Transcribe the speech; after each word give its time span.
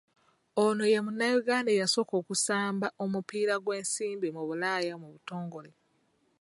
Ono 0.63 0.83
ye 0.91 0.99
Munnayuganda 1.05 1.69
eyasooka 1.73 2.13
okusamba 2.21 2.87
omupiira 3.03 3.55
gw’ensimbi 3.63 4.27
mu 4.35 4.41
Bulaaya 4.47 4.93
mu 5.01 5.07
butongole? 5.13 5.71